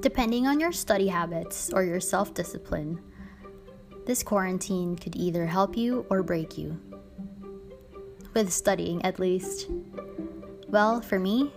Depending 0.00 0.46
on 0.46 0.58
your 0.58 0.72
study 0.72 1.08
habits 1.08 1.70
or 1.74 1.82
your 1.82 2.00
self 2.00 2.32
discipline, 2.32 2.98
this 4.06 4.22
quarantine 4.22 4.96
could 4.96 5.14
either 5.14 5.44
help 5.44 5.76
you 5.76 6.06
or 6.08 6.22
break 6.22 6.56
you. 6.56 6.80
With 8.32 8.50
studying, 8.50 9.04
at 9.04 9.18
least. 9.18 9.68
Well, 10.68 11.02
for 11.02 11.18
me, 11.18 11.52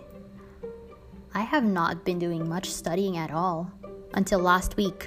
I 1.32 1.40
have 1.40 1.64
not 1.64 2.04
been 2.04 2.18
doing 2.18 2.46
much 2.46 2.70
studying 2.70 3.16
at 3.16 3.30
all 3.30 3.72
until 4.12 4.40
last 4.40 4.76
week 4.76 5.06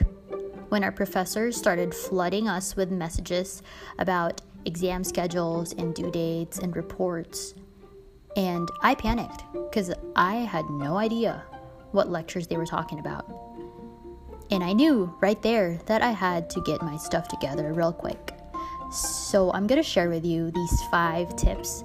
when 0.70 0.84
our 0.84 0.92
professors 0.92 1.56
started 1.56 1.94
flooding 1.94 2.48
us 2.48 2.76
with 2.76 2.90
messages 2.90 3.62
about 4.00 4.42
exam 4.66 5.04
schedules 5.04 5.74
and 5.74 5.94
due 5.94 6.10
dates 6.10 6.58
and 6.58 6.76
reports. 6.76 7.54
And 8.36 8.68
I 8.82 8.96
panicked 8.96 9.44
because 9.54 9.94
I 10.16 10.38
had 10.38 10.68
no 10.72 10.98
idea 10.98 11.44
what 11.92 12.10
lectures 12.10 12.48
they 12.48 12.58
were 12.58 12.66
talking 12.66 13.00
about. 13.00 13.26
And 14.50 14.64
I 14.64 14.74
knew 14.74 15.14
right 15.22 15.42
there 15.42 15.80
that 15.88 16.02
I 16.02 16.12
had 16.12 16.50
to 16.52 16.62
get 16.62 16.82
my 16.82 16.98
stuff 16.98 17.28
together 17.28 17.74
real 17.74 17.92
quick. 17.92 18.34
So 18.92 19.52
I'm 19.52 19.68
going 19.68 19.82
to 19.82 19.88
share 19.88 20.10
with 20.10 20.26
you 20.26 20.52
these 20.52 20.82
five 20.90 21.36
tips 21.36 21.84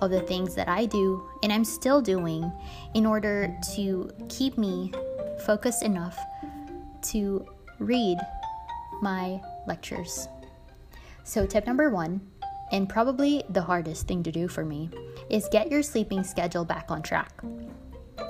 of 0.00 0.10
the 0.10 0.20
things 0.22 0.54
that 0.54 0.68
I 0.68 0.86
do 0.86 1.28
and 1.42 1.52
I'm 1.52 1.64
still 1.64 2.00
doing 2.00 2.50
in 2.94 3.06
order 3.06 3.56
to 3.74 4.10
keep 4.28 4.58
me 4.58 4.92
focused 5.44 5.82
enough 5.82 6.18
to 7.02 7.46
read 7.78 8.18
my 9.02 9.40
lectures. 9.66 10.28
So, 11.24 11.46
tip 11.46 11.66
number 11.66 11.90
one, 11.90 12.20
and 12.72 12.88
probably 12.88 13.44
the 13.50 13.62
hardest 13.62 14.06
thing 14.08 14.22
to 14.24 14.32
do 14.32 14.48
for 14.48 14.64
me, 14.64 14.90
is 15.28 15.48
get 15.50 15.70
your 15.70 15.82
sleeping 15.82 16.24
schedule 16.24 16.64
back 16.64 16.90
on 16.90 17.02
track. 17.02 17.32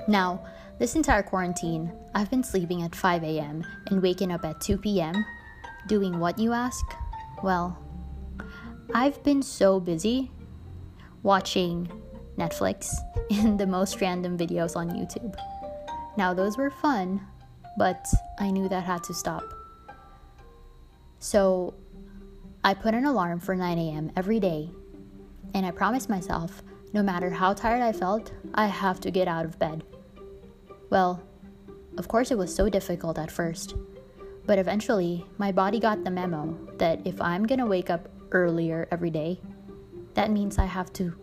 Now, 0.07 0.43
this 0.79 0.95
entire 0.95 1.23
quarantine, 1.23 1.91
I've 2.15 2.29
been 2.29 2.43
sleeping 2.43 2.81
at 2.83 2.95
5 2.95 3.23
a.m. 3.23 3.63
and 3.87 4.01
waking 4.01 4.31
up 4.31 4.43
at 4.43 4.59
2 4.61 4.77
p.m. 4.77 5.25
Doing 5.87 6.19
what 6.19 6.39
you 6.39 6.53
ask? 6.53 6.83
Well, 7.43 7.77
I've 8.93 9.21
been 9.23 9.41
so 9.41 9.79
busy 9.79 10.31
watching 11.23 11.89
Netflix 12.37 12.95
and 13.31 13.59
the 13.59 13.67
most 13.67 14.01
random 14.01 14.37
videos 14.37 14.75
on 14.75 14.89
YouTube. 14.89 15.35
Now, 16.17 16.33
those 16.33 16.57
were 16.57 16.69
fun, 16.69 17.21
but 17.77 18.05
I 18.39 18.51
knew 18.51 18.67
that 18.69 18.83
had 18.83 19.03
to 19.05 19.13
stop. 19.13 19.43
So, 21.19 21.75
I 22.63 22.73
put 22.73 22.93
an 22.93 23.05
alarm 23.05 23.39
for 23.39 23.55
9 23.55 23.77
a.m. 23.77 24.11
every 24.15 24.39
day, 24.39 24.69
and 25.53 25.65
I 25.65 25.71
promised 25.71 26.09
myself 26.09 26.63
no 26.93 27.01
matter 27.01 27.29
how 27.29 27.53
tired 27.53 27.81
I 27.81 27.91
felt, 27.91 28.31
I 28.53 28.67
have 28.67 28.99
to 29.01 29.11
get 29.11 29.27
out 29.27 29.45
of 29.45 29.59
bed. 29.59 29.83
Well, 30.89 31.23
of 31.97 32.07
course, 32.07 32.31
it 32.31 32.37
was 32.37 32.53
so 32.53 32.69
difficult 32.69 33.17
at 33.17 33.31
first, 33.31 33.75
but 34.45 34.59
eventually 34.59 35.25
my 35.37 35.51
body 35.51 35.79
got 35.79 36.03
the 36.03 36.11
memo 36.11 36.57
that 36.77 37.05
if 37.05 37.21
I'm 37.21 37.45
gonna 37.45 37.65
wake 37.65 37.89
up 37.89 38.09
earlier 38.31 38.87
every 38.91 39.09
day, 39.09 39.39
that 40.13 40.31
means 40.31 40.57
I 40.57 40.65
have 40.65 40.91
to 40.93 41.13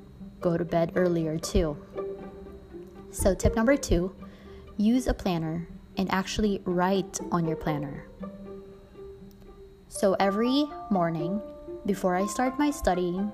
go 0.40 0.56
to 0.56 0.64
bed 0.64 0.92
earlier 0.94 1.38
too. 1.38 1.76
So, 3.10 3.34
tip 3.34 3.56
number 3.56 3.76
two 3.76 4.14
use 4.76 5.06
a 5.06 5.14
planner 5.14 5.68
and 5.96 6.10
actually 6.12 6.62
write 6.64 7.18
on 7.32 7.46
your 7.46 7.56
planner. 7.56 8.06
So, 9.88 10.14
every 10.20 10.66
morning 10.90 11.42
before 11.84 12.14
I 12.14 12.26
start 12.26 12.58
my 12.58 12.70
studying, 12.70 13.32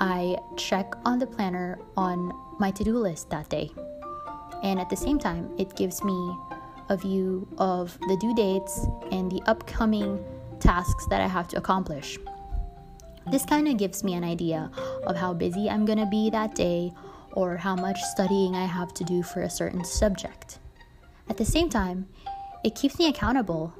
I 0.00 0.38
check 0.56 0.94
on 1.04 1.18
the 1.18 1.26
planner 1.26 1.78
on 1.96 2.32
my 2.58 2.70
to 2.70 2.82
do 2.82 2.96
list 2.98 3.28
that 3.30 3.50
day. 3.50 3.70
And 4.62 4.80
at 4.80 4.88
the 4.88 4.96
same 4.96 5.18
time, 5.18 5.50
it 5.58 5.76
gives 5.76 6.02
me 6.02 6.36
a 6.88 6.96
view 6.96 7.46
of 7.58 7.98
the 8.08 8.16
due 8.16 8.34
dates 8.34 8.86
and 9.12 9.30
the 9.30 9.42
upcoming 9.46 10.24
tasks 10.58 11.06
that 11.06 11.20
I 11.20 11.26
have 11.26 11.48
to 11.48 11.58
accomplish. 11.58 12.18
This 13.30 13.44
kind 13.44 13.68
of 13.68 13.76
gives 13.76 14.02
me 14.02 14.14
an 14.14 14.24
idea 14.24 14.70
of 15.06 15.16
how 15.16 15.34
busy 15.34 15.68
I'm 15.68 15.84
going 15.84 15.98
to 15.98 16.06
be 16.06 16.30
that 16.30 16.54
day 16.54 16.92
or 17.32 17.56
how 17.56 17.76
much 17.76 18.00
studying 18.00 18.56
I 18.56 18.64
have 18.64 18.92
to 18.94 19.04
do 19.04 19.22
for 19.22 19.42
a 19.42 19.50
certain 19.50 19.84
subject. 19.84 20.58
At 21.28 21.36
the 21.36 21.44
same 21.44 21.68
time, 21.68 22.08
it 22.64 22.74
keeps 22.74 22.98
me 22.98 23.08
accountable 23.08 23.72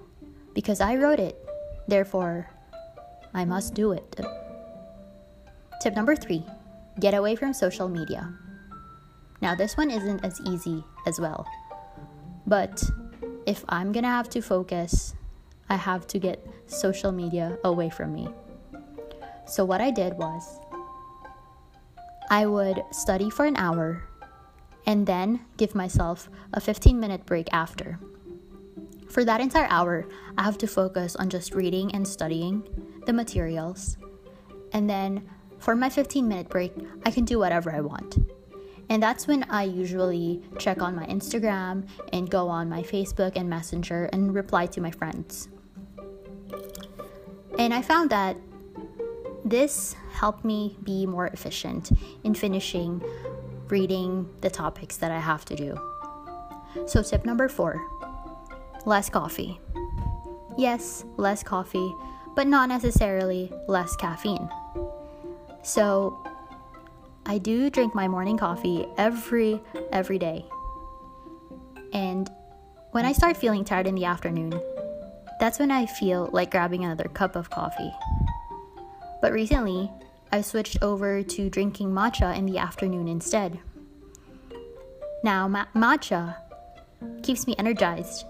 because 0.55 0.81
I 0.81 0.97
wrote 0.97 1.19
it, 1.19 1.37
therefore, 1.89 2.51
I 3.35 3.45
must 3.45 3.75
do 3.75 3.93
it. 3.93 4.21
Tip 5.81 5.97
number 5.97 6.15
three 6.15 6.45
get 7.01 7.15
away 7.15 7.35
from 7.35 7.55
social 7.55 7.89
media. 7.89 8.35
Now, 9.41 9.55
this 9.55 9.77
one 9.79 9.91
isn't 9.91 10.23
as 10.23 10.39
easy 10.43 10.85
as 11.07 11.19
well, 11.19 11.47
but 12.47 12.83
if 13.47 13.65
I'm 13.71 13.91
gonna 13.91 14.09
have 14.09 14.29
to 14.31 14.43
focus, 14.43 15.15
I 15.71 15.77
have 15.77 16.07
to 16.09 16.19
get 16.19 16.47
social 16.67 17.13
media 17.13 17.57
away 17.65 17.89
from 17.89 18.13
me. 18.13 18.29
So, 19.47 19.65
what 19.65 19.81
I 19.81 19.91
did 19.91 20.19
was 20.19 20.61
I 22.29 22.45
would 22.45 22.85
study 22.93 23.31
for 23.31 23.47
an 23.47 23.57
hour 23.57 24.05
and 24.87 25.07
then 25.07 25.41
give 25.57 25.75
myself 25.75 26.29
a 26.53 26.61
15 26.61 27.01
minute 27.01 27.25
break 27.25 27.49
after. 27.53 27.99
For 29.09 29.25
that 29.25 29.41
entire 29.41 29.67
hour, 29.71 30.07
I 30.37 30.45
have 30.45 30.59
to 30.59 30.67
focus 30.67 31.17
on 31.17 31.31
just 31.31 31.55
reading 31.55 31.95
and 31.95 32.07
studying 32.07 32.63
the 33.07 33.13
materials. 33.13 33.97
And 34.73 34.89
then 34.89 35.27
for 35.61 35.77
my 35.77 35.89
15 35.89 36.27
minute 36.27 36.49
break, 36.49 36.73
I 37.05 37.11
can 37.11 37.25
do 37.25 37.39
whatever 37.39 37.73
I 37.73 37.81
want. 37.81 38.19
And 38.89 39.01
that's 39.01 39.29
when 39.29 39.45
I 39.45 39.63
usually 39.63 40.43
check 40.59 40.83
on 40.83 40.97
my 40.97 41.07
Instagram 41.07 41.87
and 42.13 42.29
go 42.29 42.49
on 42.49 42.69
my 42.69 42.83
Facebook 42.83 43.33
and 43.37 43.49
Messenger 43.49 44.11
and 44.13 44.35
reply 44.35 44.67
to 44.67 44.81
my 44.81 44.91
friends. 44.91 45.49
And 47.59 47.73
I 47.73 47.83
found 47.83 48.11
that 48.11 48.37
this 49.45 49.95
helped 50.13 50.45
me 50.45 50.77
be 50.83 51.07
more 51.07 51.29
efficient 51.29 51.93
in 52.25 52.35
finishing 52.35 53.03
reading 53.69 54.29
the 54.41 54.51
topics 54.51 54.97
that 54.97 55.13
I 55.13 55.21
have 55.21 55.45
to 55.47 55.57
do. 55.57 55.79
So, 56.87 57.03
tip 57.03 57.25
number 57.25 57.49
four 57.49 57.81
less 58.87 59.11
coffee. 59.11 59.61
Yes, 60.57 61.05
less 61.17 61.43
coffee, 61.43 61.95
but 62.35 62.47
not 62.47 62.69
necessarily 62.69 63.53
less 63.69 63.95
caffeine. 63.97 64.49
So, 65.63 66.25
I 67.27 67.39
do 67.39 67.71
drink 67.71 67.95
my 67.95 68.09
morning 68.09 68.37
coffee 68.39 68.87
every 68.97 69.63
every 69.93 70.19
day. 70.19 70.47
And 71.93 72.31
when 72.93 73.05
I 73.05 73.13
start 73.13 73.37
feeling 73.37 73.65
tired 73.65 73.87
in 73.87 73.95
the 73.95 74.05
afternoon, 74.05 74.61
that's 75.39 75.59
when 75.59 75.71
I 75.71 75.87
feel 75.87 76.29
like 76.33 76.51
grabbing 76.51 76.85
another 76.85 77.09
cup 77.09 77.37
of 77.37 77.51
coffee. 77.51 77.93
But 79.21 79.33
recently, 79.33 79.91
I 80.33 80.41
switched 80.41 80.83
over 80.83 81.23
to 81.23 81.51
drinking 81.51 81.91
matcha 81.91 82.37
in 82.37 82.47
the 82.47 82.59
afternoon 82.59 83.09
instead. 83.09 83.59
Now, 85.23 85.47
ma- 85.49 85.67
matcha 85.75 86.37
keeps 87.23 87.47
me 87.47 87.55
energized, 87.59 88.25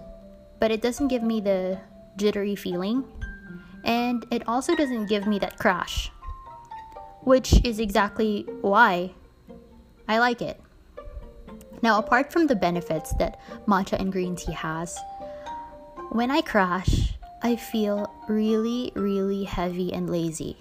but 0.59 0.71
it 0.71 0.81
doesn't 0.81 1.07
give 1.07 1.23
me 1.23 1.39
the 1.41 1.79
jittery 2.17 2.55
feeling, 2.55 3.03
and 3.83 4.25
it 4.31 4.47
also 4.47 4.75
doesn't 4.75 5.07
give 5.07 5.27
me 5.27 5.39
that 5.39 5.57
crash, 5.57 6.11
which 7.21 7.63
is 7.65 7.79
exactly 7.79 8.45
why 8.61 9.13
I 10.07 10.19
like 10.19 10.41
it. 10.41 10.59
Now, 11.81 11.97
apart 11.97 12.31
from 12.31 12.47
the 12.47 12.55
benefits 12.55 13.13
that 13.15 13.39
matcha 13.65 13.99
and 13.99 14.11
green 14.11 14.35
tea 14.35 14.51
has, 14.51 14.99
when 16.11 16.29
I 16.29 16.41
crash, 16.41 17.13
I 17.41 17.55
feel 17.55 18.13
really, 18.27 18.91
really 18.95 19.45
heavy 19.45 19.91
and 19.93 20.09
lazy. 20.09 20.57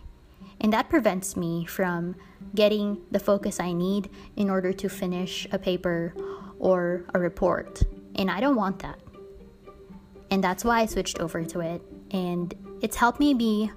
And 0.61 0.73
that 0.73 0.89
prevents 0.89 1.37
me 1.37 1.65
from 1.65 2.17
getting 2.55 3.01
the 3.11 3.19
focus 3.19 3.61
I 3.61 3.73
need 3.73 4.11
in 4.37 4.49
order 4.49 4.73
to 4.73 4.89
finish 4.89 5.47
a 5.53 5.59
paper 5.59 6.15
or 6.59 7.05
a 7.15 7.19
report. 7.19 7.83
And 8.17 8.31
I 8.31 8.41
don't 8.41 8.57
want 8.57 8.79
that. 8.81 8.99
And 10.31 10.45
that's 10.45 10.65
why 10.65 10.81
I 10.81 10.87
switched 10.87 11.19
over 11.19 11.45
to 11.45 11.61
it. 11.61 11.83
And 12.13 12.55
it's 12.81 12.97
helped 12.97 13.21
me 13.21 13.35
be 13.35 13.71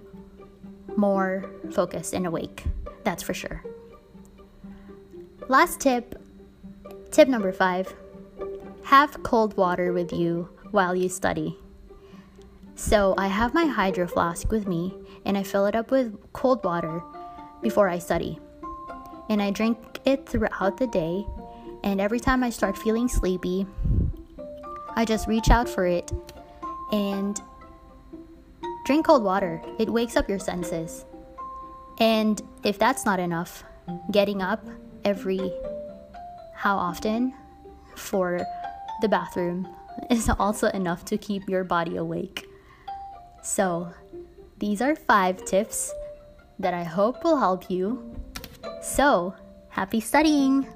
more 0.96 1.50
focused 1.72 2.14
and 2.14 2.28
awake. 2.28 2.64
That's 3.04 3.24
for 3.24 3.34
sure. 3.34 3.64
Last 5.48 5.80
tip 5.80 6.16
tip 7.12 7.28
number 7.28 7.52
five 7.52 7.94
have 8.84 9.22
cold 9.24 9.56
water 9.56 9.94
with 9.94 10.12
you 10.12 10.50
while 10.72 10.96
you 10.96 11.10
study. 11.10 11.58
So 12.76 13.14
I 13.18 13.28
have 13.28 13.54
my 13.54 13.66
hydro 13.66 14.08
flask 14.08 14.52
with 14.52 14.68
me 14.68 14.94
and 15.26 15.38
I 15.38 15.44
fill 15.44 15.66
it 15.68 15.76
up 15.76 15.92
with 15.92 16.18
cold 16.34 16.64
water 16.64 17.02
before 17.62 17.88
I 17.88 18.00
study. 18.00 18.40
And 19.30 19.42
I 19.42 19.52
drink 19.52 19.78
it 20.06 20.28
throughout 20.28 20.78
the 20.78 20.88
day, 20.88 21.26
and 21.84 22.02
every 22.02 22.20
time 22.20 22.44
I 22.44 22.50
start 22.50 22.78
feeling 22.78 23.08
sleepy, 23.08 23.66
I 24.96 25.06
just 25.06 25.28
reach 25.28 25.50
out 25.50 25.70
for 25.70 25.86
it 25.86 26.12
and 26.92 27.42
drink 28.86 29.06
cold 29.06 29.24
water. 29.24 29.62
It 29.80 29.90
wakes 29.90 30.18
up 30.18 30.28
your 30.28 30.40
senses. 30.40 31.06
And 32.00 32.42
if 32.64 32.80
that's 32.80 33.06
not 33.06 33.20
enough, 33.20 33.64
getting 34.12 34.42
up 34.42 34.66
every 35.04 35.52
how 36.56 36.78
often 36.78 37.34
for 37.96 38.40
the 39.02 39.10
bathroom, 39.10 39.68
is 40.10 40.30
also 40.40 40.68
enough 40.70 41.06
to 41.06 41.18
keep 41.18 41.48
your 41.50 41.64
body 41.64 41.98
awake. 41.98 42.48
So, 43.42 43.94
these 44.60 44.82
are 44.82 44.96
five 44.96 45.44
tips 45.44 45.92
that 46.60 46.74
I 46.74 46.84
hope 46.84 47.24
will 47.24 47.38
help 47.38 47.70
you. 47.70 48.16
So, 48.82 49.36
happy 49.70 50.00
studying! 50.00 50.68